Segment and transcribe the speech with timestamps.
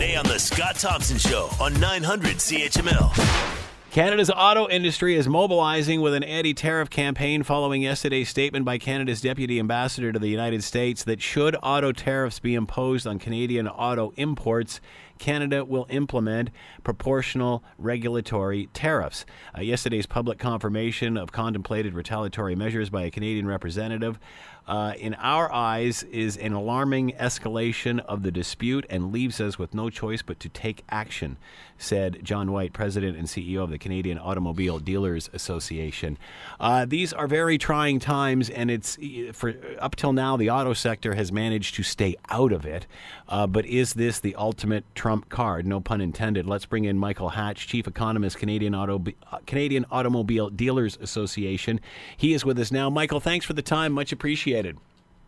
[0.00, 3.60] Today on The Scott Thompson Show on 900 CHML.
[3.90, 9.20] Canada's auto industry is mobilizing with an anti tariff campaign following yesterday's statement by Canada's
[9.20, 14.14] deputy ambassador to the United States that should auto tariffs be imposed on Canadian auto
[14.16, 14.80] imports,
[15.20, 16.50] Canada will implement
[16.82, 19.24] proportional regulatory tariffs.
[19.56, 24.18] Uh, yesterday's public confirmation of contemplated retaliatory measures by a Canadian representative,
[24.70, 29.74] uh, in our eyes, is an alarming escalation of the dispute and leaves us with
[29.74, 31.36] no choice but to take action,
[31.76, 36.16] said John White, president and CEO of the Canadian Automobile Dealers Association.
[36.60, 38.96] Uh, these are very trying times, and it's
[39.32, 42.86] for up till now the auto sector has managed to stay out of it.
[43.28, 44.84] Uh, but is this the ultimate
[45.18, 45.66] card?
[45.66, 46.46] No pun intended.
[46.46, 51.80] Let's bring in Michael Hatch, chief economist, Canadian Auto uh, Canadian Automobile Dealers Association.
[52.16, 52.90] He is with us now.
[52.90, 53.92] Michael, thanks for the time.
[53.92, 54.78] Much appreciated.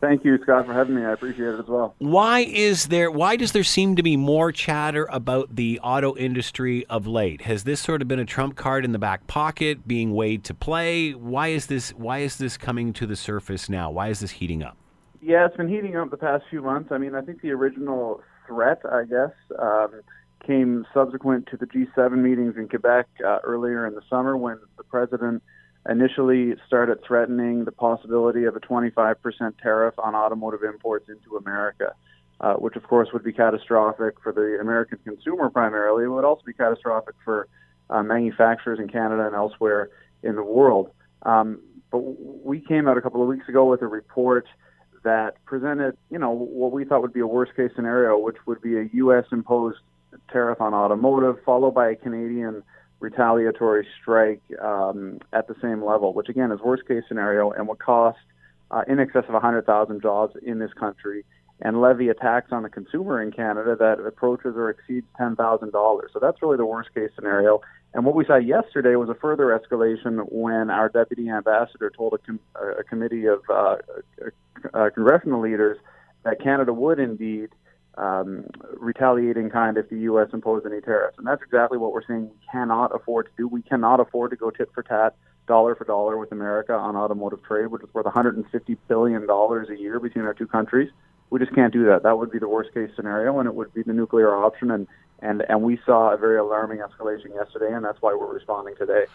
[0.00, 1.04] Thank you, Scott, for having me.
[1.04, 1.94] I appreciate it as well.
[1.98, 3.10] Why is there?
[3.10, 7.42] Why does there seem to be more chatter about the auto industry of late?
[7.42, 10.54] Has this sort of been a trump card in the back pocket, being weighed to
[10.54, 11.12] play?
[11.12, 11.90] Why is this?
[11.90, 13.90] Why is this coming to the surface now?
[13.90, 14.76] Why is this heating up?
[15.22, 16.92] Yeah, it's been heating up the past few months.
[16.92, 20.00] I mean, I think the original threat, I guess, um,
[20.46, 24.84] came subsequent to the G7 meetings in Quebec uh, earlier in the summer when the
[24.84, 25.42] president
[25.88, 29.16] initially started threatening the possibility of a 25%
[29.58, 31.94] tariff on automotive imports into America,
[32.40, 36.04] uh, which of course would be catastrophic for the American consumer primarily.
[36.04, 37.48] It would also be catastrophic for
[37.88, 39.90] uh, manufacturers in Canada and elsewhere
[40.22, 40.90] in the world.
[41.22, 44.46] Um, but we came out a couple of weeks ago with a report
[45.06, 48.60] that presented, you know, what we thought would be a worst case scenario, which would
[48.60, 49.24] be a U.S.
[49.30, 49.78] imposed
[50.32, 52.64] tariff on automotive, followed by a Canadian
[52.98, 57.78] retaliatory strike um, at the same level, which again is worst case scenario and would
[57.78, 58.18] cost
[58.72, 61.24] uh, in excess of 100,000 jobs in this country
[61.60, 65.72] and levy a tax on the consumer in Canada that approaches or exceeds $10,000.
[66.12, 67.60] So that's really the worst case scenario.
[67.94, 72.18] And what we saw yesterday was a further escalation when our deputy ambassador told a,
[72.18, 72.40] com-
[72.78, 73.76] a committee of uh,
[74.74, 75.78] uh, congressional leaders
[76.24, 77.50] that Canada would indeed
[77.96, 78.44] um,
[78.76, 80.28] retaliate in kind if the U.S.
[80.32, 81.16] imposed any tariffs.
[81.18, 83.48] And that's exactly what we're saying we cannot afford to do.
[83.48, 85.16] We cannot afford to go tit for tat,
[85.46, 89.98] dollar for dollar with America on automotive trade, which is worth $150 billion a year
[89.98, 90.90] between our two countries.
[91.30, 92.02] We just can't do that.
[92.02, 94.70] That would be the worst case scenario, and it would be the nuclear option.
[94.70, 94.86] And,
[95.20, 99.06] and, and we saw a very alarming escalation yesterday, and that's why we're responding today.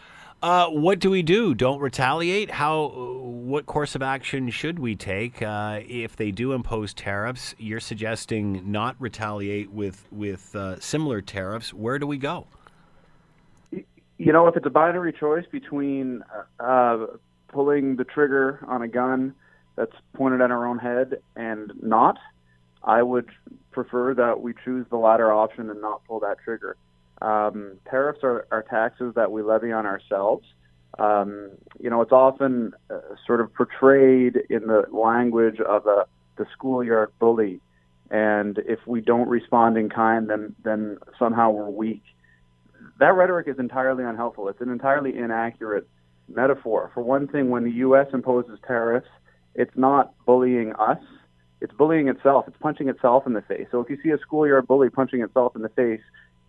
[0.42, 1.54] Uh, what do we do?
[1.54, 2.50] Don't retaliate?
[2.50, 2.88] How?
[2.88, 7.54] What course of action should we take uh, if they do impose tariffs?
[7.60, 11.76] You're suggesting not retaliate with with uh, similar tariffs.
[11.76, 12.48] Where do we go?
[13.72, 16.24] You know, if it's a binary choice between
[16.60, 17.06] uh,
[17.48, 19.36] pulling the trigger on a gun
[19.82, 22.20] that's pointed at our own head and not,
[22.84, 23.28] I would
[23.72, 26.78] prefer that we choose the latter option and not pull that trigger.
[27.20, 30.46] Um, tariffs are, are taxes that we levy on ourselves.
[31.00, 31.50] Um,
[31.80, 36.06] you know, it's often uh, sort of portrayed in the language of a,
[36.38, 37.60] the schoolyard bully.
[38.12, 42.04] And if we don't respond in kind, then, then somehow we're weak.
[43.00, 44.48] That rhetoric is entirely unhelpful.
[44.50, 45.88] It's an entirely inaccurate
[46.28, 46.92] metaphor.
[46.94, 48.08] For one thing, when the U.S.
[48.14, 49.08] imposes tariffs,
[49.56, 51.00] it's not bullying us,
[51.62, 52.46] it's bullying itself.
[52.48, 53.68] It's punching itself in the face.
[53.72, 56.02] So if you see a schoolyard bully punching itself in the face,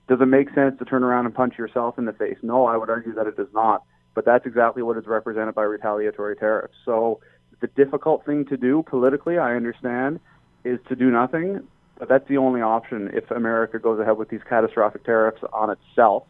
[0.08, 2.38] does it make sense to turn around and punch yourself in the face?
[2.42, 3.84] No, I would argue that it does not.
[4.14, 6.74] But that's exactly what is represented by retaliatory tariffs.
[6.84, 7.20] So
[7.60, 10.19] the difficult thing to do politically, I understand,
[10.64, 11.60] is to do nothing.
[11.98, 16.24] But that's the only option if America goes ahead with these catastrophic tariffs on itself.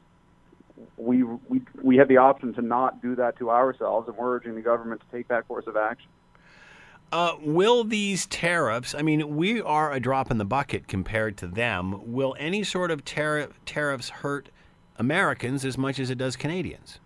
[0.97, 4.55] We, we, we have the option to not do that to ourselves, and we're urging
[4.57, 6.09] the government to take that course of action.
[7.13, 11.47] Uh, will these tariffs, I mean, we are a drop in the bucket compared to
[11.47, 12.11] them.
[12.11, 14.49] Will any sort of tariff, tariffs hurt
[14.97, 17.01] Americans as much as it does Canadians?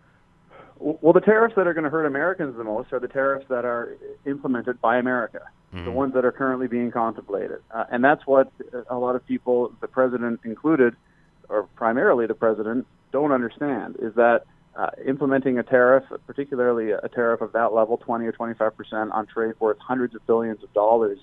[0.78, 3.65] Well, the tariffs that are going to hurt Americans the most are the tariffs that
[3.65, 3.97] are
[4.27, 5.41] implemented by America,
[5.75, 5.84] mm-hmm.
[5.84, 7.59] the ones that are currently being contemplated.
[7.72, 8.53] Uh, and that's what
[8.89, 10.95] a lot of people, the president included,
[11.48, 14.45] or primarily the president, don't understand is that
[14.77, 19.27] uh, implementing a tariff, particularly a tariff of that level, 20 or 25 percent on
[19.27, 21.19] trade worth hundreds of billions of dollars,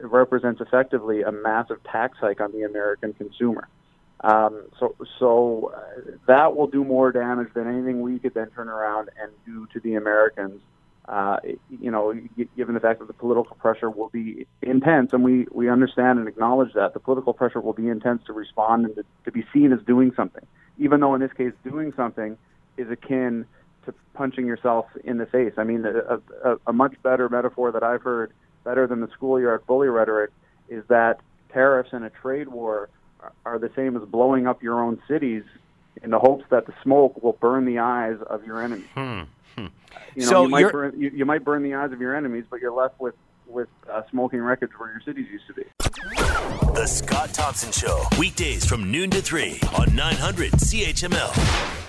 [0.00, 3.68] represents effectively a massive tax hike on the American consumer.
[4.20, 8.68] Um, so, so uh, that will do more damage than anything we could then turn
[8.68, 10.60] around and do to the Americans.
[11.06, 11.38] Uh,
[11.70, 12.12] you know,
[12.56, 16.28] given the fact that the political pressure will be intense, and we, we understand and
[16.28, 19.72] acknowledge that the political pressure will be intense to respond and to, to be seen
[19.72, 20.44] as doing something,
[20.78, 22.36] even though in this case doing something
[22.78, 23.44] is akin
[23.84, 25.52] to punching yourself in the face.
[25.58, 26.20] I mean, a,
[26.52, 28.32] a, a much better metaphor that I've heard,
[28.64, 30.30] better than the schoolyard bully rhetoric,
[30.68, 31.20] is that
[31.52, 32.88] tariffs and a trade war
[33.44, 35.42] are the same as blowing up your own cities
[36.02, 38.86] in the hopes that the smoke will burn the eyes of your enemies.
[38.94, 39.22] Hmm.
[40.14, 42.14] You know, So you might you're- burn you, you might burn the eyes of your
[42.14, 43.14] enemies, but you're left with
[43.46, 45.62] with uh, smoking records where your cities used to be.
[46.74, 48.04] The Scott Thompson Show.
[48.18, 51.87] Weekdays from noon to 3 on 900 CHML.